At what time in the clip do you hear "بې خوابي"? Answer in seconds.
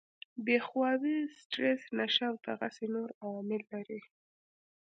0.45-1.15